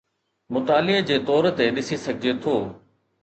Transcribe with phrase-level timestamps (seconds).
[0.55, 2.55] مطالعي جي طور تي ڏسي سگھجي ٿو.